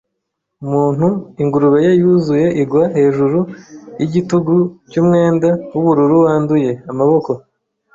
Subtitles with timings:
[0.65, 1.07] umuntu,
[1.43, 3.39] ingurube ye yuzuye igwa hejuru
[3.99, 4.55] yigitugu
[4.89, 7.31] cyumwenda wubururu wanduye, amaboko